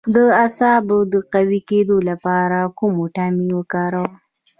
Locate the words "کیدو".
1.69-1.97